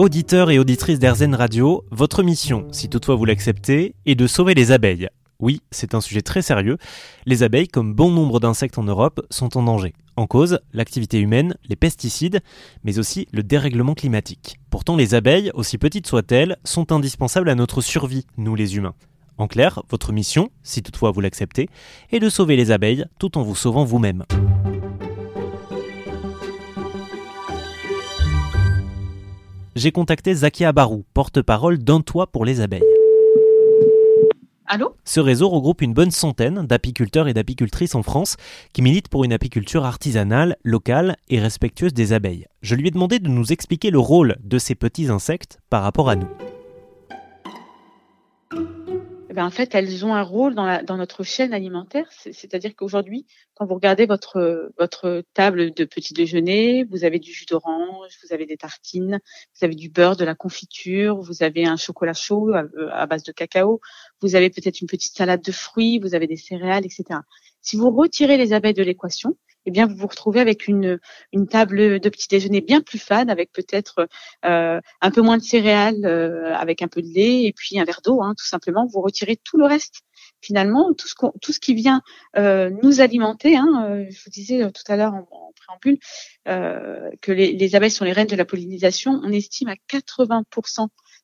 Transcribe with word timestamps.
Auditeurs 0.00 0.50
et 0.50 0.58
auditrices 0.58 0.98
d'Airzen 0.98 1.34
Radio, 1.34 1.84
votre 1.90 2.22
mission, 2.22 2.66
si 2.72 2.88
toutefois 2.88 3.16
vous 3.16 3.26
l'acceptez, 3.26 3.94
est 4.06 4.14
de 4.14 4.26
sauver 4.26 4.54
les 4.54 4.72
abeilles. 4.72 5.10
Oui, 5.40 5.60
c'est 5.70 5.94
un 5.94 6.00
sujet 6.00 6.22
très 6.22 6.40
sérieux. 6.40 6.78
Les 7.26 7.42
abeilles, 7.42 7.68
comme 7.68 7.92
bon 7.92 8.10
nombre 8.10 8.40
d'insectes 8.40 8.78
en 8.78 8.82
Europe, 8.82 9.20
sont 9.28 9.58
en 9.58 9.62
danger. 9.62 9.92
En 10.16 10.26
cause, 10.26 10.60
l'activité 10.72 11.18
humaine, 11.18 11.54
les 11.68 11.76
pesticides, 11.76 12.40
mais 12.82 12.98
aussi 12.98 13.28
le 13.30 13.42
dérèglement 13.42 13.92
climatique. 13.92 14.58
Pourtant, 14.70 14.96
les 14.96 15.14
abeilles, 15.14 15.50
aussi 15.52 15.76
petites 15.76 16.06
soient-elles, 16.06 16.56
sont 16.64 16.92
indispensables 16.92 17.50
à 17.50 17.54
notre 17.54 17.82
survie, 17.82 18.24
nous 18.38 18.54
les 18.54 18.78
humains. 18.78 18.94
En 19.36 19.48
clair, 19.48 19.82
votre 19.90 20.14
mission, 20.14 20.48
si 20.62 20.82
toutefois 20.82 21.10
vous 21.10 21.20
l'acceptez, 21.20 21.68
est 22.10 22.20
de 22.20 22.30
sauver 22.30 22.56
les 22.56 22.70
abeilles 22.70 23.04
tout 23.18 23.36
en 23.36 23.42
vous 23.42 23.54
sauvant 23.54 23.84
vous-même. 23.84 24.24
J'ai 29.80 29.92
contacté 29.92 30.34
Zakia 30.34 30.72
Barou, 30.72 31.06
porte-parole 31.14 31.78
d'un 31.78 32.02
toit 32.02 32.26
pour 32.26 32.44
les 32.44 32.60
abeilles. 32.60 32.84
Allô? 34.66 34.94
Ce 35.06 35.20
réseau 35.20 35.48
regroupe 35.48 35.80
une 35.80 35.94
bonne 35.94 36.10
centaine 36.10 36.66
d'apiculteurs 36.66 37.28
et 37.28 37.32
d'apicultrices 37.32 37.94
en 37.94 38.02
France 38.02 38.36
qui 38.74 38.82
militent 38.82 39.08
pour 39.08 39.24
une 39.24 39.32
apiculture 39.32 39.86
artisanale, 39.86 40.58
locale 40.64 41.16
et 41.30 41.40
respectueuse 41.40 41.94
des 41.94 42.12
abeilles. 42.12 42.46
Je 42.60 42.74
lui 42.74 42.88
ai 42.88 42.90
demandé 42.90 43.20
de 43.20 43.28
nous 43.28 43.52
expliquer 43.52 43.90
le 43.90 43.98
rôle 43.98 44.36
de 44.44 44.58
ces 44.58 44.74
petits 44.74 45.08
insectes 45.08 45.60
par 45.70 45.82
rapport 45.82 46.10
à 46.10 46.16
nous. 46.16 46.28
Eh 49.30 49.32
ben, 49.32 49.46
en 49.46 49.50
fait, 49.50 49.76
elles 49.76 50.04
ont 50.04 50.12
un 50.12 50.22
rôle 50.22 50.56
dans, 50.56 50.66
la, 50.66 50.82
notre 50.82 51.22
chaîne 51.22 51.54
alimentaire. 51.54 52.10
C'est-à-dire 52.10 52.74
qu'aujourd'hui, 52.74 53.26
quand 53.54 53.64
vous 53.64 53.74
regardez 53.74 54.04
votre, 54.04 54.72
votre 54.76 55.22
table 55.34 55.72
de 55.72 55.84
petit 55.84 56.14
déjeuner, 56.14 56.82
vous 56.90 57.04
avez 57.04 57.20
du 57.20 57.32
jus 57.32 57.46
d'orange, 57.46 58.10
vous 58.24 58.34
avez 58.34 58.44
des 58.44 58.56
tartines, 58.56 59.20
vous 59.54 59.64
avez 59.64 59.76
du 59.76 59.88
beurre, 59.88 60.16
de 60.16 60.24
la 60.24 60.34
confiture, 60.34 61.20
vous 61.20 61.44
avez 61.44 61.64
un 61.64 61.76
chocolat 61.76 62.12
chaud 62.12 62.52
à 62.90 63.06
base 63.06 63.22
de 63.22 63.30
cacao, 63.30 63.80
vous 64.20 64.34
avez 64.34 64.50
peut-être 64.50 64.80
une 64.80 64.88
petite 64.88 65.16
salade 65.16 65.42
de 65.42 65.52
fruits, 65.52 66.00
vous 66.00 66.16
avez 66.16 66.26
des 66.26 66.36
céréales, 66.36 66.84
etc. 66.84 67.20
Si 67.60 67.76
vous 67.76 67.92
retirez 67.92 68.36
les 68.36 68.52
abeilles 68.52 68.74
de 68.74 68.82
l'équation, 68.82 69.36
eh 69.66 69.70
bien 69.70 69.86
vous 69.86 69.96
vous 69.96 70.06
retrouvez 70.06 70.40
avec 70.40 70.68
une, 70.68 70.98
une 71.32 71.46
table 71.46 72.00
de 72.00 72.08
petit 72.08 72.28
déjeuner 72.28 72.60
bien 72.60 72.80
plus 72.80 72.98
fade, 72.98 73.30
avec 73.30 73.52
peut-être 73.52 74.08
euh, 74.44 74.80
un 75.00 75.10
peu 75.10 75.20
moins 75.20 75.38
de 75.38 75.42
céréales, 75.42 76.04
euh, 76.04 76.54
avec 76.54 76.82
un 76.82 76.88
peu 76.88 77.02
de 77.02 77.08
lait 77.08 77.44
et 77.44 77.52
puis 77.52 77.78
un 77.78 77.84
verre 77.84 78.00
d'eau, 78.02 78.22
hein, 78.22 78.34
tout 78.38 78.46
simplement. 78.46 78.86
Vous 78.86 79.00
retirez 79.00 79.36
tout 79.36 79.58
le 79.58 79.66
reste. 79.66 80.02
Finalement, 80.42 80.92
tout 80.94 81.08
ce, 81.08 81.14
tout 81.40 81.52
ce 81.52 81.60
qui 81.60 81.74
vient 81.74 82.02
euh, 82.36 82.70
nous 82.82 83.00
alimenter. 83.00 83.56
Hein, 83.56 83.86
euh, 83.88 84.06
je 84.10 84.22
vous 84.24 84.30
disais 84.30 84.70
tout 84.72 84.82
à 84.88 84.96
l'heure 84.96 85.14
en, 85.14 85.28
en, 85.30 85.52
préambule 85.56 85.98
euh, 86.48 87.10
que 87.20 87.32
les, 87.32 87.52
les 87.52 87.76
abeilles 87.76 87.90
sont 87.90 88.04
les 88.04 88.12
reines 88.12 88.26
de 88.26 88.36
la 88.36 88.44
pollinisation. 88.44 89.20
On 89.22 89.32
estime 89.32 89.68
à 89.68 89.76
80 89.88 90.44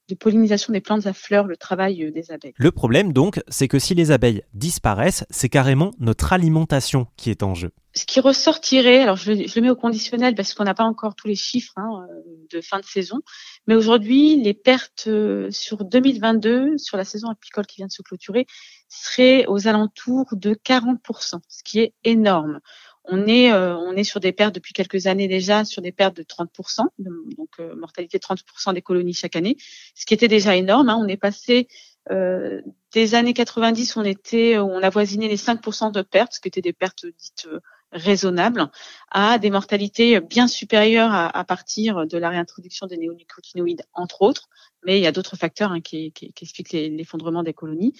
de 0.09 0.15
pollinisation 0.15 0.73
des 0.73 0.81
plantes 0.81 1.07
à 1.07 1.13
fleurs, 1.13 1.47
le 1.47 1.57
travail 1.57 2.05
euh, 2.05 2.11
des 2.11 2.31
abeilles. 2.31 2.55
Le 2.57 2.71
problème 2.71 3.13
donc, 3.13 3.43
c'est 3.49 3.69
que 3.69 3.79
si 3.79 3.95
les 3.95 4.11
abeilles 4.11 4.43
disparaissent, 4.55 5.25
c'est 5.31 5.49
carrément 5.49 5.93
notre 5.99 6.33
alimentation 6.33 7.07
qui 7.17 7.31
est 7.31 7.43
en 7.43 7.55
jeu. 7.55 7.71
Ce 7.95 8.05
qui 8.05 8.21
ressortirait, 8.21 9.01
alors 9.01 9.17
je, 9.17 9.33
je 9.33 9.55
le 9.57 9.63
mets 9.63 9.71
au 9.71 9.77
conditionnel 9.77 10.35
parce 10.35 10.53
qu'on 10.53 10.65
n'a 10.65 10.75
pas 10.75 10.85
encore 10.85 11.15
tous 11.15 11.29
les 11.29 11.35
chiffres 11.35 11.73
hein, 11.77 12.07
euh, 12.11 12.23
de 12.53 12.61
fin 12.61 12.79
de 12.79 12.85
saison, 12.85 13.21
mais 13.67 13.75
aujourd'hui, 13.75 14.41
les 14.43 14.55
pertes 14.55 15.05
euh, 15.07 15.51
sur 15.51 15.85
2022, 15.85 16.77
sur 16.77 16.99
la 16.99 17.05
saison 17.05 17.31
apicole 17.31 17.67
qui 17.67 17.79
vient 17.79 17.87
de 17.87 17.93
se 17.93 18.03
clôturer, 18.03 18.47
seraient 18.89 19.47
aux 19.47 19.67
alentours 19.67 20.27
de 20.33 20.55
40%, 20.55 21.41
ce 21.49 21.63
qui 21.65 21.81
est 21.81 21.95
énorme 22.05 22.61
on 23.09 23.27
est, 23.27 23.53
euh, 23.53 23.77
on 23.77 23.93
est 23.93 24.05
sur 24.05 24.21
des 24.21 24.33
pertes 24.33 24.55
depuis 24.55 24.73
quelques 24.73 25.07
années 25.07 25.29
déjà, 25.29 25.65
sur 25.65 25.83
des 25.83 25.93
pertes 25.93 26.17
de 26.17 26.23
30%, 26.23 26.87
donc 26.99 27.49
euh, 27.61 27.75
mortalité 27.77 28.19
de 28.19 28.23
30% 28.23 28.75
des 28.75 28.83
colonies 28.83 29.15
chaque 29.15 29.37
année, 29.37 29.57
ce 29.95 30.07
qui 30.07 30.15
était 30.15 30.29
déjà 30.29 30.57
énorme. 30.57 30.89
Hein. 30.89 30.99
On 31.01 31.09
est 31.09 31.17
passé 31.17 31.69
euh, 32.11 32.61
des 32.93 33.15
années 33.15 33.35
90, 33.35 33.97
on 33.97 34.05
était, 34.05 34.59
on 34.59 34.83
avoisinait 34.83 35.29
les 35.29 35.37
5% 35.37 35.93
de 35.93 36.03
pertes, 36.03 36.35
ce 36.35 36.41
qui 36.41 36.49
étaient 36.49 36.61
des 36.61 36.73
pertes 36.73 37.07
dites 37.07 37.49
raisonnables, 37.93 38.69
à 39.11 39.39
des 39.39 39.51
mortalités 39.51 40.21
bien 40.21 40.49
supérieures 40.49 41.13
à, 41.13 41.45
partir 41.45 42.07
de 42.07 42.19
la 42.19 42.31
réintroduction 42.31 42.87
des 42.87 42.97
néonicotinoïdes, 42.97 43.83
entre 43.95 44.23
autres. 44.23 44.49
Mais 44.85 44.99
il 44.99 45.03
y 45.03 45.07
a 45.07 45.13
d'autres 45.13 45.37
facteurs 45.37 45.73
hein, 45.73 45.81
qui, 45.81 46.13
expliquent 46.41 46.73
l'effondrement 46.73 47.43
des 47.43 47.55
colonies. 47.55 47.95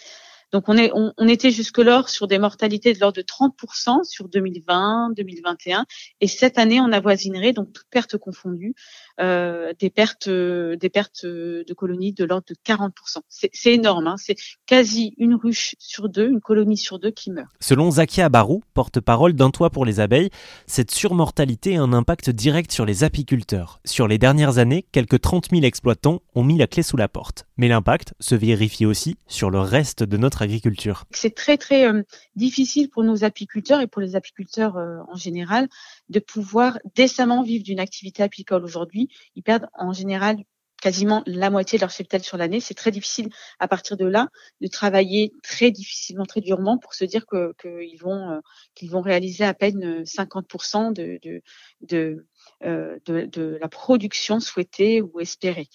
Donc 0.53 0.69
on, 0.69 0.77
est, 0.77 0.91
on, 0.95 1.29
était 1.29 1.51
jusque-là 1.51 2.05
sur 2.07 2.27
des 2.27 2.39
mortalités 2.39 2.93
de 2.93 3.01
l'ordre 3.01 3.17
de 3.17 3.23
30% 3.23 4.05
sur 4.05 4.29
2020, 4.29 5.11
2021, 5.17 5.87
et 6.21 6.29
cette 6.29 6.59
année 6.59 6.81
on 6.81 6.93
avoisinerait 6.93 7.53
donc 7.53 7.73
toutes 7.73 7.89
pertes 7.91 8.17
confondues 8.17 8.75
euh, 9.21 9.73
des 9.79 9.91
pertes, 9.91 10.29
des 10.29 10.91
pertes 10.91 11.25
de 11.25 11.75
colonies 11.75 12.13
de 12.13 12.25
l'ordre 12.25 12.47
de 12.49 12.55
40%. 12.65 12.91
C'est 13.29 13.73
énorme, 13.73 14.07
hein 14.07 14.17
c'est 14.17 14.37
quasi 14.67 15.15
une 15.19 15.35
ruche 15.35 15.75
sur 15.79 16.09
deux, 16.09 16.29
une 16.29 16.41
colonie 16.41 16.77
sur 16.77 16.99
deux 16.99 17.11
qui 17.11 17.31
meurt. 17.31 17.49
Selon 17.61 17.91
Zakia 17.91 18.29
Barou, 18.29 18.63
porte-parole 18.75 19.35
d'un 19.35 19.51
toit 19.51 19.71
pour 19.71 19.85
les 19.85 20.01
abeilles, 20.01 20.31
cette 20.67 20.91
surmortalité 20.91 21.77
a 21.77 21.83
un 21.83 21.93
impact 21.93 22.31
direct 22.31 22.73
sur 22.73 22.85
les 22.85 23.05
apiculteurs. 23.05 23.81
Sur 23.85 24.09
les 24.09 24.19
dernières 24.19 24.59
années, 24.59 24.87
quelques 24.93 25.21
30 25.21 25.51
000 25.51 25.63
exploitants 25.65 26.23
ont 26.35 26.45
mis 26.45 26.59
la 26.59 26.67
clé 26.67 26.83
sous 26.83 26.97
la 26.97 27.09
porte. 27.09 27.47
Mais 27.57 27.69
l'impact 27.69 28.15
se 28.21 28.35
vérifie 28.35 28.87
aussi 28.87 29.17
sur 29.27 29.51
le 29.51 29.61
reste 29.61 30.03
de 30.03 30.17
notre 30.17 30.36
agriculture. 30.43 31.05
C'est 31.11 31.35
très 31.35 31.57
très 31.57 31.87
euh, 31.87 32.03
difficile 32.35 32.91
pour 32.91 33.05
nos 33.05 33.25
apiculteurs 33.25 33.81
et 33.81 33.87
pour 33.87 34.03
les 34.03 34.17
apiculteurs 34.17 34.77
euh, 34.77 34.99
en 35.09 35.17
général 35.17 35.69
de 36.09 36.21
pouvoir 36.21 36.79
décemment 36.95 37.43
vivre 37.43 37.65
d'une 37.65 37.81
activité 37.81 38.23
apicole 38.23 38.65
aujourd'hui. 38.65 39.09
Ils 39.35 39.43
perdent 39.43 39.69
en 39.75 39.93
général 39.93 40.39
quasiment 40.81 41.23
la 41.27 41.49
moitié 41.51 41.79
de 41.79 41.81
leur 41.81 41.91
cheptel 41.91 42.23
sur 42.23 42.37
l'année. 42.37 42.61
C'est 42.61 42.75
très 42.75 42.91
difficile 42.91 43.31
à 43.59 43.67
partir 43.67 43.97
de 43.97 44.05
là 44.05 44.29
de 44.61 44.67
travailler 44.67 45.33
très 45.43 45.71
difficilement, 45.71 46.27
très 46.27 46.43
durement 46.43 46.79
pour 46.79 46.95
se 46.95 47.05
dire 47.05 47.27
que 47.27 47.55
qu'ils 47.61 47.99
vont 47.99 48.31
euh, 48.31 48.41
qu'ils 48.75 48.91
vont 48.91 49.01
réaliser 49.01 49.45
à 49.45 49.55
peine 49.55 50.03
50% 50.05 50.93
de 50.93 51.19
de, 51.23 52.27
de 52.61 53.27
de 53.27 53.59
la 53.61 53.69
production 53.69 54.39
souhaitée 54.41 55.01
ou 55.03 55.21
espérée. 55.21 55.69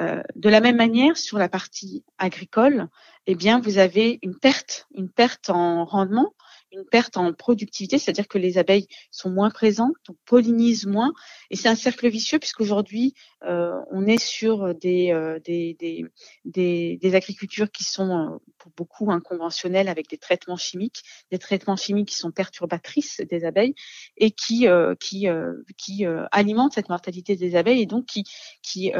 Euh, 0.00 0.22
de 0.36 0.48
la 0.48 0.60
même 0.60 0.76
manière, 0.76 1.16
sur 1.16 1.38
la 1.38 1.48
partie 1.48 2.04
agricole, 2.18 2.88
eh 3.26 3.34
bien, 3.34 3.60
vous 3.60 3.78
avez 3.78 4.18
une 4.22 4.38
perte, 4.38 4.86
une 4.94 5.10
perte 5.10 5.50
en 5.50 5.84
rendement 5.84 6.32
une 6.72 6.84
perte 6.84 7.16
en 7.16 7.32
productivité, 7.32 7.98
c'est-à-dire 7.98 8.28
que 8.28 8.38
les 8.38 8.58
abeilles 8.58 8.88
sont 9.10 9.30
moins 9.30 9.50
présentes, 9.50 9.94
donc 10.06 10.16
pollinisent 10.24 10.86
moins, 10.86 11.12
et 11.50 11.56
c'est 11.56 11.68
un 11.68 11.74
cercle 11.74 12.08
vicieux 12.08 12.38
puisqu'aujourd'hui 12.38 13.14
euh, 13.44 13.78
on 13.90 14.06
est 14.06 14.22
sur 14.22 14.74
des, 14.74 15.12
euh, 15.12 15.38
des, 15.40 15.76
des, 15.78 16.98
des, 17.00 17.14
agricultures 17.14 17.70
qui 17.70 17.84
sont 17.84 18.10
euh, 18.10 18.36
beaucoup 18.78 19.10
inconventionnelles 19.10 19.88
avec 19.88 20.08
des 20.08 20.18
traitements 20.18 20.56
chimiques, 20.56 21.02
des 21.32 21.38
traitements 21.38 21.76
chimiques 21.76 22.10
qui 22.10 22.14
sont 22.14 22.30
perturbatrices 22.30 23.20
des 23.28 23.44
abeilles 23.44 23.74
et 24.16 24.30
qui 24.30 24.68
euh, 24.68 24.94
qui 24.94 25.28
euh, 25.28 25.52
qui 25.76 26.06
alimentent 26.30 26.74
cette 26.74 26.88
mortalité 26.88 27.34
des 27.36 27.56
abeilles 27.56 27.82
et 27.82 27.86
donc 27.86 28.06
qui 28.06 28.24
qui 28.62 28.92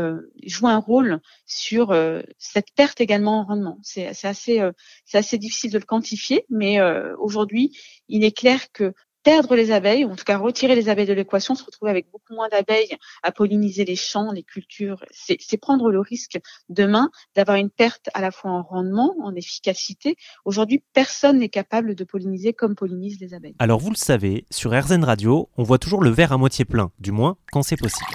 jouent 0.45 0.69
un 0.69 0.79
rôle 0.79 1.21
sur 1.47 1.95
cette 2.39 2.73
perte 2.75 3.01
également 3.01 3.41
en 3.41 3.45
rendement. 3.45 3.79
C'est 3.83 4.07
assez 4.27 4.61
c'est 5.05 5.19
assez 5.19 5.39
difficile 5.39 5.71
de 5.71 5.79
le 5.79 5.85
quantifier, 5.85 6.45
mais 6.51 6.81
aujourd'hui 7.19 7.77
il 8.09 8.25
est 8.25 8.37
clair 8.37 8.73
que 8.73 8.93
perdre 9.29 9.57
les 9.57 9.73
abeilles, 9.73 10.07
ou 10.07 10.11
en 10.11 10.17
tout 10.17 10.25
cas 10.25 10.39
retirer 10.39 10.75
les 10.75 10.89
abeilles 10.89 11.05
de 11.07 11.13
l'équation, 11.13 11.55
se 11.55 11.63
retrouver 11.63 11.91
avec 11.91 12.11
beaucoup 12.11 12.33
moins 12.33 12.49
d'abeilles 12.49 12.97
à 13.23 13.31
polliniser 13.31 13.85
les 13.85 13.95
champs, 13.95 14.33
les 14.33 14.43
cultures, 14.43 15.05
c'est 15.11 15.61
prendre 15.61 15.91
le 15.91 16.01
risque 16.01 16.39
demain 16.71 17.11
d'avoir 17.37 17.59
une 17.59 17.69
perte 17.69 18.09
à 18.15 18.23
la 18.23 18.31
fois 18.31 18.53
en 18.53 18.63
rendement, 18.63 19.15
en 19.23 19.35
efficacité. 19.35 20.17
Aujourd'hui, 20.47 20.83
personne 20.95 21.41
n'est 21.41 21.51
capable 21.51 21.95
de 21.95 22.05
polliniser 22.05 22.55
comme 22.55 22.75
pollinisent 22.75 23.21
les 23.21 23.35
abeilles. 23.35 23.55
Alors 23.59 23.81
vous 23.81 23.91
le 23.91 23.97
savez, 23.97 24.47
sur 24.51 24.73
RZN 24.73 25.05
Radio, 25.05 25.51
on 25.59 25.63
voit 25.63 25.79
toujours 25.79 26.03
le 26.03 26.09
verre 26.09 26.33
à 26.33 26.39
moitié 26.39 26.65
plein, 26.65 26.91
du 26.99 27.13
moins 27.13 27.37
quand 27.53 27.63
c'est 27.63 27.77
possible. 27.77 28.09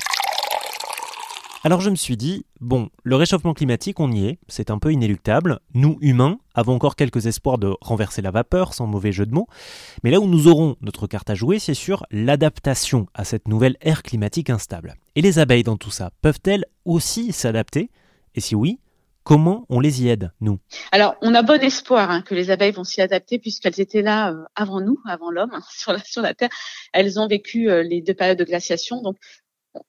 Alors 1.66 1.80
je 1.80 1.90
me 1.90 1.96
suis 1.96 2.18
dit, 2.18 2.46
bon, 2.60 2.90
le 3.04 3.16
réchauffement 3.16 3.54
climatique, 3.54 4.02
on 4.02 4.12
y 4.12 4.26
est, 4.26 4.38
c'est 4.50 4.70
un 4.70 4.80
peu 4.80 4.92
inéluctable. 4.92 5.62
Nous, 5.74 5.98
humains, 6.02 6.40
avons 6.56 6.74
encore 6.74 6.98
quelques 6.98 7.26
espoirs 7.26 7.58
de 7.58 7.74
renverser 7.80 8.22
la 8.22 8.32
vapeur, 8.32 8.74
sans 8.74 8.86
mauvais 8.86 9.14
jeu 9.14 9.26
de 9.26 9.34
mots. 9.34 9.48
Mais 10.04 10.12
là 10.12 10.20
où 10.20 10.28
nous 10.28 10.50
aurons 10.50 10.76
notre 10.82 11.08
carte 11.08 11.30
à 11.30 11.36
jouer, 11.36 11.60
c'est 11.60 11.74
sur 11.74 12.06
l'adaptation 12.12 13.08
à 13.14 13.24
cette 13.24 13.48
nouvelle 13.48 13.78
ère 13.80 14.04
climatique 14.04 14.50
instable. 14.50 14.96
Et 15.16 15.22
les 15.22 15.40
abeilles 15.40 15.64
dans 15.64 15.78
tout 15.78 15.90
ça, 15.90 16.12
peuvent-elles 16.22 16.66
aussi 16.84 17.32
s'adapter? 17.32 17.90
Et 18.36 18.42
si 18.42 18.56
oui, 18.56 18.80
comment 19.24 19.66
on 19.70 19.80
les 19.80 20.04
y 20.04 20.10
aide, 20.10 20.34
nous? 20.42 20.60
Alors, 20.92 21.16
on 21.22 21.34
a 21.34 21.44
bon 21.44 21.64
espoir 21.64 22.12
hein, 22.12 22.24
que 22.24 22.36
les 22.36 22.52
abeilles 22.52 22.74
vont 22.74 22.84
s'y 22.84 23.02
adapter 23.02 23.40
puisqu'elles 23.40 23.80
étaient 23.80 24.02
là 24.02 24.34
euh, 24.34 24.44
avant 24.56 24.82
nous, 24.82 25.00
avant 25.08 25.32
l'homme, 25.32 25.58
sur, 25.70 25.94
la, 25.94 26.00
sur 26.00 26.22
la 26.22 26.34
Terre. 26.34 26.50
Elles 26.92 27.22
ont 27.22 27.28
vécu 27.30 27.70
euh, 27.70 27.84
les 27.84 28.02
deux 28.02 28.14
périodes 28.14 28.40
de 28.40 28.44
glaciation, 28.44 29.02
donc 29.02 29.16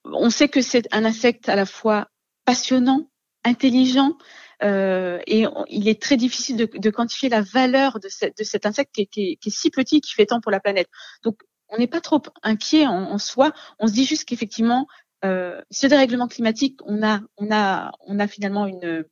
on 0.05 0.31
sait 0.31 0.49
que 0.49 0.63
c'est 0.63 0.87
un 0.93 1.05
insecte 1.05 1.49
à 1.49 1.57
la 1.57 1.67
fois 1.67 2.09
passionnant, 2.45 3.09
intelligent, 3.45 4.17
euh, 4.63 5.19
et 5.27 5.47
il 5.69 5.89
est 5.89 6.01
très 6.01 6.17
difficile 6.17 6.57
de, 6.57 6.91
quantifier 6.91 7.29
la 7.29 7.43
valeur 7.43 7.99
de, 8.01 8.09
cet 8.09 8.67
insecte 8.67 8.95
qui 8.95 9.39
est, 9.43 9.51
si 9.51 9.71
petit, 9.71 10.01
qui 10.01 10.13
fait 10.13 10.27
tant 10.27 10.41
pour 10.41 10.53
la 10.53 10.61
planète. 10.61 10.89
Donc, 11.23 11.41
on 11.69 11.79
n'est 11.79 11.87
pas 11.87 12.01
trop 12.01 12.23
inquiet 12.43 12.87
en, 12.87 13.19
soi. 13.19 13.53
On 13.79 13.87
se 13.87 13.93
dit 13.93 14.05
juste 14.05 14.25
qu'effectivement, 14.27 14.87
ce 15.23 15.87
dérèglement 15.87 16.29
climatique, 16.29 16.79
on 16.85 17.03
a, 17.03 17.21
on 17.37 17.51
a, 17.51 17.93
on 18.07 18.21
a 18.21 18.29
finalement 18.29 18.67
une, 18.67 19.05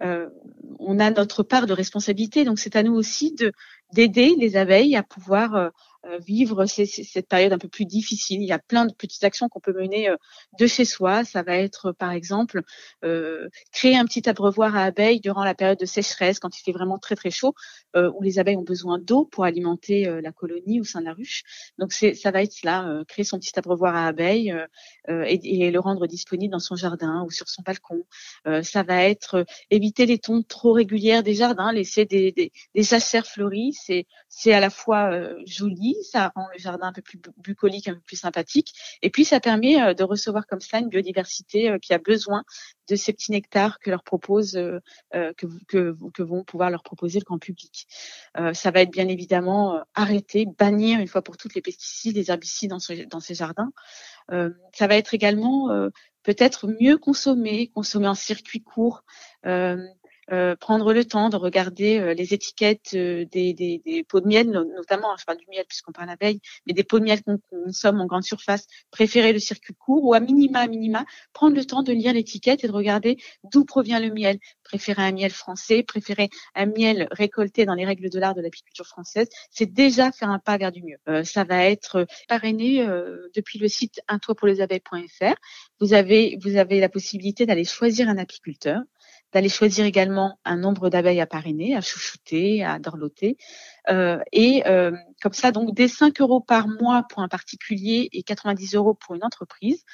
on 0.00 0.98
a 1.00 1.10
notre 1.10 1.42
part 1.42 1.66
de 1.66 1.72
responsabilité. 1.72 2.44
Donc 2.44 2.58
c'est 2.58 2.76
à 2.76 2.82
nous 2.82 2.94
aussi 2.94 3.34
de 3.34 3.52
d'aider 3.92 4.36
les 4.38 4.56
abeilles 4.56 4.96
à 4.96 5.02
pouvoir 5.02 5.70
euh, 6.06 6.18
vivre 6.18 6.64
cette 6.66 7.26
période 7.26 7.52
un 7.52 7.58
peu 7.58 7.66
plus 7.66 7.84
difficile. 7.84 8.40
Il 8.40 8.46
y 8.46 8.52
a 8.52 8.60
plein 8.60 8.86
de 8.86 8.92
petites 8.94 9.24
actions 9.24 9.48
qu'on 9.48 9.58
peut 9.58 9.72
mener 9.72 10.08
euh, 10.08 10.16
de 10.56 10.66
chez 10.68 10.84
soi. 10.84 11.24
Ça 11.24 11.42
va 11.42 11.56
être, 11.56 11.90
par 11.90 12.12
exemple, 12.12 12.62
euh, 13.04 13.48
créer 13.72 13.96
un 13.96 14.04
petit 14.04 14.28
abreuvoir 14.28 14.76
à 14.76 14.84
abeilles 14.84 15.18
durant 15.20 15.42
la 15.42 15.56
période 15.56 15.78
de 15.78 15.86
sécheresse, 15.86 16.38
quand 16.38 16.56
il 16.56 16.62
fait 16.62 16.70
vraiment 16.70 16.98
très 16.98 17.16
très 17.16 17.30
chaud, 17.30 17.52
où 17.96 18.22
les 18.22 18.38
abeilles 18.38 18.56
ont 18.56 18.62
besoin 18.62 18.98
d'eau 18.98 19.24
pour 19.24 19.44
alimenter 19.44 20.04
la 20.22 20.30
colonie 20.30 20.80
au 20.80 20.84
sein 20.84 21.00
de 21.00 21.06
la 21.06 21.14
ruche. 21.14 21.42
Donc 21.78 21.92
ça 21.92 22.30
va 22.30 22.42
être 22.42 22.52
cela, 22.52 23.02
créer 23.08 23.24
son 23.24 23.38
petit 23.38 23.58
abreuvoir 23.58 23.96
à 23.96 24.06
abeilles 24.06 24.54
et, 25.08 25.70
le 25.70 25.80
rendre 25.80 26.06
disponible 26.06 26.52
dans 26.52 26.60
son 26.60 26.76
jardin 26.76 27.24
ou 27.26 27.30
sur 27.30 27.48
son 27.48 27.62
balcon. 27.62 28.04
ça 28.62 28.82
va 28.82 29.04
être 29.04 29.44
éviter 29.70 30.06
les 30.06 30.18
tons 30.18 30.42
trop 30.42 30.72
régulières 30.72 31.22
des 31.22 31.34
jardins, 31.34 31.72
laisser 31.72 32.04
des, 32.04 32.30
des, 32.30 32.52
des 32.74 32.82
jachères 32.82 33.26
fleuries. 33.26 33.74
C'est 34.28 34.52
à 34.52 34.60
la 34.60 34.70
fois 34.70 35.10
joli 35.44 35.87
ça 36.02 36.32
rend 36.34 36.46
le 36.52 36.58
jardin 36.58 36.88
un 36.88 36.92
peu 36.92 37.02
plus 37.02 37.20
bucolique, 37.36 37.88
un 37.88 37.94
peu 37.94 38.00
plus 38.00 38.16
sympathique. 38.16 38.72
Et 39.02 39.10
puis, 39.10 39.24
ça 39.24 39.40
permet 39.40 39.80
euh, 39.80 39.94
de 39.94 40.04
recevoir 40.04 40.46
comme 40.46 40.60
ça 40.60 40.78
une 40.78 40.88
biodiversité 40.88 41.70
euh, 41.70 41.78
qui 41.78 41.92
a 41.92 41.98
besoin 41.98 42.44
de 42.88 42.96
ces 42.96 43.12
petits 43.12 43.32
nectars 43.32 43.78
que 43.80 43.90
leur 43.90 44.02
propose, 44.02 44.56
euh, 44.56 44.80
que, 45.12 45.46
que, 45.68 45.94
que, 46.14 46.22
vont 46.22 46.44
pouvoir 46.44 46.70
leur 46.70 46.82
proposer 46.82 47.18
le 47.18 47.24
grand 47.24 47.38
public. 47.38 47.86
ça 48.54 48.70
va 48.70 48.80
être 48.80 48.90
bien 48.90 49.08
évidemment 49.08 49.82
arrêter, 49.94 50.46
bannir 50.46 50.98
une 50.98 51.06
fois 51.06 51.20
pour 51.20 51.36
toutes 51.36 51.54
les 51.54 51.60
pesticides, 51.60 52.16
les 52.16 52.30
herbicides 52.30 52.70
dans, 52.70 52.78
dans 53.10 53.20
ces 53.20 53.34
jardins. 53.34 53.70
ça 54.30 54.86
va 54.86 54.96
être 54.96 55.12
également 55.12 55.68
peut-être 56.22 56.66
mieux 56.80 56.96
consommer, 56.96 57.68
consommer 57.68 58.08
en 58.08 58.14
circuit 58.14 58.62
court. 58.62 59.04
Euh, 60.30 60.56
prendre 60.56 60.92
le 60.92 61.06
temps 61.06 61.30
de 61.30 61.36
regarder 61.36 61.98
euh, 61.98 62.12
les 62.12 62.34
étiquettes 62.34 62.90
euh, 62.94 63.24
des, 63.32 63.54
des, 63.54 63.80
des, 63.82 64.04
pots 64.04 64.20
de 64.20 64.26
miel, 64.26 64.50
notamment, 64.50 65.14
parle 65.26 65.38
du 65.38 65.46
miel 65.50 65.64
puisqu'on 65.66 65.92
parle 65.92 66.10
abeille, 66.10 66.40
mais 66.66 66.74
des 66.74 66.84
pots 66.84 66.98
de 66.98 67.04
miel 67.04 67.22
qu'on 67.22 67.38
consomme 67.50 67.98
en 68.00 68.06
grande 68.06 68.24
surface, 68.24 68.66
préférer 68.90 69.32
le 69.32 69.38
circuit 69.38 69.74
court 69.74 70.04
ou 70.04 70.12
à 70.12 70.20
minima, 70.20 70.60
à 70.60 70.66
minima, 70.66 71.06
prendre 71.32 71.56
le 71.56 71.64
temps 71.64 71.82
de 71.82 71.94
lire 71.94 72.12
l'étiquette 72.12 72.62
et 72.62 72.66
de 72.66 72.72
regarder 72.72 73.16
d'où 73.50 73.64
provient 73.64 74.00
le 74.00 74.10
miel. 74.10 74.38
Préférer 74.64 75.02
un 75.02 75.12
miel 75.12 75.30
français, 75.30 75.82
préférer 75.82 76.28
un 76.54 76.66
miel 76.66 77.08
récolté 77.10 77.64
dans 77.64 77.74
les 77.74 77.86
règles 77.86 78.10
de 78.10 78.18
l'art 78.18 78.34
de 78.34 78.42
l'apiculture 78.42 78.86
française, 78.86 79.28
c'est 79.50 79.72
déjà 79.72 80.12
faire 80.12 80.28
un 80.28 80.38
pas 80.38 80.58
vers 80.58 80.72
du 80.72 80.82
mieux. 80.82 81.24
ça 81.24 81.44
va 81.44 81.64
être 81.64 82.06
parrainé 82.28 82.86
depuis 83.34 83.58
le 83.58 83.68
site 83.68 84.02
un 84.08 84.18
toit 84.18 84.34
pour 84.34 84.46
les 84.46 84.60
abeilles.fr. 84.60 85.34
Vous 85.80 85.94
avez, 85.94 86.36
vous 86.42 86.56
avez 86.56 86.80
la 86.80 86.90
possibilité 86.90 87.46
d'aller 87.46 87.64
choisir 87.64 88.10
un 88.10 88.18
apiculteur 88.18 88.82
d'aller 89.32 89.48
choisir 89.48 89.84
également 89.84 90.38
un 90.44 90.56
nombre 90.56 90.90
d'abeilles 90.90 91.20
à 91.20 91.26
parrainer, 91.26 91.76
à 91.76 91.80
chouchouter, 91.80 92.64
à 92.64 92.78
dorloter. 92.78 93.36
Euh, 93.90 94.18
et 94.32 94.62
euh, 94.66 94.92
comme 95.22 95.32
ça, 95.32 95.50
donc 95.50 95.74
dès 95.74 95.88
5 95.88 96.20
euros 96.20 96.40
par 96.40 96.68
mois 96.68 97.04
pour 97.08 97.22
un 97.22 97.28
particulier 97.28 98.08
et 98.12 98.22
90 98.22 98.74
euros 98.74 98.94
pour 98.94 99.14
une 99.14 99.24
entreprise, 99.24 99.84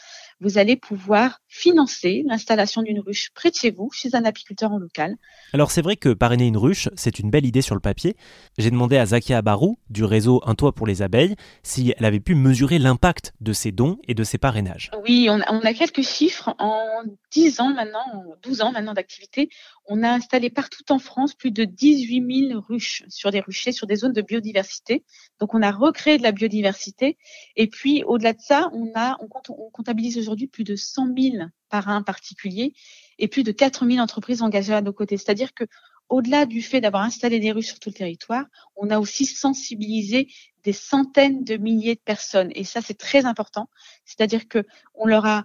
vous 0.40 0.58
allez 0.58 0.76
pouvoir 0.76 1.40
financer 1.48 2.24
l'installation 2.26 2.82
d'une 2.82 3.00
ruche 3.00 3.30
près 3.34 3.50
de 3.50 3.54
chez 3.54 3.70
vous, 3.70 3.90
chez 3.92 4.14
un 4.14 4.24
apiculteur 4.24 4.72
en 4.72 4.78
local. 4.78 5.16
Alors 5.52 5.70
c'est 5.70 5.82
vrai 5.82 5.96
que 5.96 6.12
parrainer 6.12 6.46
une 6.46 6.56
ruche, 6.56 6.88
c'est 6.96 7.18
une 7.18 7.30
belle 7.30 7.46
idée 7.46 7.62
sur 7.62 7.74
le 7.74 7.80
papier. 7.80 8.16
J'ai 8.58 8.70
demandé 8.70 8.96
à 8.96 9.06
Zakia 9.06 9.40
Barou, 9.42 9.78
du 9.90 10.04
réseau 10.04 10.42
Un 10.44 10.54
Toit 10.54 10.72
pour 10.72 10.86
les 10.86 11.02
abeilles, 11.02 11.36
si 11.62 11.94
elle 11.96 12.04
avait 12.04 12.20
pu 12.20 12.34
mesurer 12.34 12.78
l'impact 12.78 13.32
de 13.40 13.52
ces 13.52 13.72
dons 13.72 13.98
et 14.08 14.14
de 14.14 14.24
ces 14.24 14.38
parrainages. 14.38 14.90
Oui, 15.04 15.28
on 15.30 15.40
a, 15.40 15.74
quelques 15.74 16.02
chiffres. 16.02 16.54
En 16.58 17.02
10 17.32 17.60
ans 17.60 17.72
maintenant, 17.72 18.24
12 18.42 18.62
ans 18.62 18.72
maintenant 18.72 18.94
d'activité, 18.94 19.48
on 19.86 20.02
a 20.02 20.10
installé 20.10 20.50
partout 20.50 20.84
en 20.90 20.98
France 20.98 21.34
plus 21.34 21.50
de 21.50 21.64
18 21.64 22.48
000 22.50 22.60
ruches 22.60 23.04
sur 23.08 23.30
des 23.30 23.40
ruchers, 23.40 23.72
sur 23.72 23.83
des 23.86 23.96
zones 23.96 24.12
de 24.12 24.22
biodiversité. 24.22 25.04
Donc 25.40 25.54
on 25.54 25.62
a 25.62 25.70
recréé 25.70 26.18
de 26.18 26.22
la 26.22 26.32
biodiversité. 26.32 27.18
Et 27.56 27.68
puis 27.68 28.02
au-delà 28.04 28.32
de 28.32 28.40
ça, 28.40 28.70
on 28.72 28.92
a 28.94 29.16
on, 29.20 29.28
comptabilise 29.70 30.18
aujourd'hui 30.18 30.46
plus 30.46 30.64
de 30.64 30.76
100 30.76 31.14
000 31.16 31.36
parrains 31.68 32.02
particuliers 32.02 32.72
et 33.18 33.28
plus 33.28 33.42
de 33.42 33.52
4 33.52 33.86
000 33.86 33.98
entreprises 33.98 34.42
engagées 34.42 34.74
à 34.74 34.80
nos 34.80 34.92
côtés. 34.92 35.16
C'est-à-dire 35.16 35.54
que 35.54 35.64
au-delà 36.08 36.46
du 36.46 36.62
fait 36.62 36.80
d'avoir 36.80 37.02
installé 37.02 37.40
des 37.40 37.52
ruches 37.52 37.68
sur 37.68 37.78
tout 37.78 37.88
le 37.88 37.94
territoire, 37.94 38.44
on 38.76 38.90
a 38.90 38.98
aussi 38.98 39.26
sensibilisé 39.26 40.28
des 40.62 40.72
centaines 40.72 41.44
de 41.44 41.56
milliers 41.56 41.94
de 41.94 42.00
personnes. 42.00 42.50
Et 42.54 42.64
ça, 42.64 42.80
c'est 42.80 42.98
très 42.98 43.24
important. 43.24 43.68
C'est-à-dire 44.04 44.48
que 44.48 44.64
on 44.94 45.06
leur 45.06 45.26
a 45.26 45.44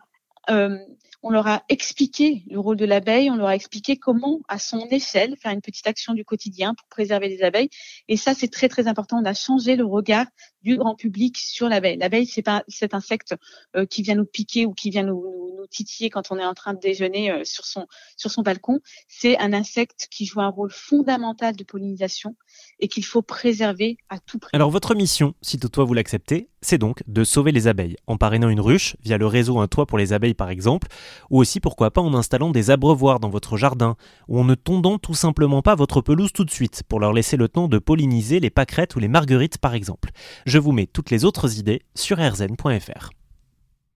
euh, 0.50 0.78
on 1.22 1.30
leur 1.30 1.48
a 1.48 1.64
expliqué 1.68 2.44
le 2.50 2.60
rôle 2.60 2.78
de 2.78 2.86
l'abeille, 2.86 3.30
on 3.30 3.36
leur 3.36 3.48
a 3.48 3.56
expliqué 3.56 3.98
comment, 3.98 4.40
à 4.48 4.58
son 4.58 4.88
échelle, 4.90 5.36
faire 5.38 5.52
une 5.52 5.62
petite 5.62 5.88
action 5.88 6.14
du 6.14 6.24
quotidien 6.24 6.74
pour 6.76 6.88
préserver 6.88 7.28
les 7.28 7.44
abeilles. 7.44 7.70
Et 8.08 8.16
ça, 8.16 8.34
c'est 8.34 8.48
très 8.48 8.70
très 8.70 8.88
important. 8.88 9.20
On 9.22 9.26
a 9.26 9.34
changé 9.34 9.76
le 9.76 9.86
regard 9.86 10.26
du 10.62 10.78
grand 10.78 10.96
public 10.96 11.38
sur 11.38 11.70
l'abeille. 11.70 11.98
L'abeille, 11.98 12.26
c'est 12.26 12.42
pas 12.42 12.64
cet 12.68 12.94
insecte 12.94 13.36
euh, 13.76 13.86
qui 13.86 14.02
vient 14.02 14.16
nous 14.16 14.26
piquer 14.26 14.66
ou 14.66 14.74
qui 14.74 14.90
vient 14.90 15.04
nous, 15.04 15.56
nous, 15.58 15.68
titiller 15.68 16.10
quand 16.10 16.32
on 16.32 16.38
est 16.38 16.46
en 16.46 16.54
train 16.54 16.74
de 16.74 16.80
déjeuner 16.80 17.32
euh, 17.32 17.44
sur 17.44 17.66
son 17.66 17.88
sur 18.18 18.32
son 18.32 18.42
balcon. 18.42 18.80
C'est 19.08 19.38
un 19.40 19.54
insecte 19.54 20.08
qui 20.10 20.26
joue 20.26 20.42
un 20.42 20.50
rôle 20.50 20.72
fondamental 20.72 21.56
de 21.56 21.64
pollinisation 21.64 22.36
et 22.80 22.88
qu'il 22.88 23.06
faut 23.06 23.22
préserver 23.22 23.98
à 24.10 24.20
tout 24.20 24.40
prix. 24.40 24.52
Alors 24.54 24.72
votre 24.72 24.96
mission, 24.96 25.36
si 25.42 25.60
toutefois 25.60 25.86
vous 25.86 25.94
l'acceptez, 25.94 26.50
c'est 26.62 26.78
donc 26.78 27.04
de 27.08 27.24
sauver 27.24 27.52
les 27.52 27.68
abeilles 27.68 27.96
en 28.08 28.18
parrainant 28.18 28.50
une 28.50 28.60
ruche 28.60 28.96
via 29.04 29.18
le 29.18 29.26
réseau 29.26 29.60
Un 29.60 29.68
toit 29.68 29.86
pour 29.86 29.98
les 29.98 30.14
abeilles 30.14 30.34
par 30.34 30.50
exemple, 30.50 30.88
ou 31.30 31.40
aussi 31.40 31.60
pourquoi 31.60 31.92
pas 31.92 32.02
en 32.02 32.14
installant 32.14 32.52
des 32.52 32.70
abreuvoirs 32.72 33.20
dans 33.20 33.30
votre 33.30 33.58
jardin, 33.58 33.96
ou 34.28 34.40
en 34.40 34.44
ne 34.44 34.56
tondant 34.56 34.98
tout 34.98 35.14
simplement 35.14 35.62
pas 35.62 35.76
votre 35.76 36.02
pelouse 36.02 36.32
tout 36.34 36.46
de 36.46 36.52
suite 36.52 36.84
pour 36.88 37.00
leur 37.00 37.14
laisser 37.14 37.38
le 37.38 37.48
temps 37.48 37.68
de 37.68 37.80
polliniser 37.80 38.40
les 38.40 38.50
pâquerettes 38.50 38.96
ou 38.96 39.00
les 39.00 39.08
marguerites 39.08 39.58
par 39.58 39.74
exemple. 39.74 40.10
Je 40.50 40.58
vous 40.58 40.72
mets 40.72 40.88
toutes 40.88 41.12
les 41.12 41.26
autres 41.26 41.60
idées 41.60 41.84
sur 41.94 42.18
rzn.fr. 42.18 43.12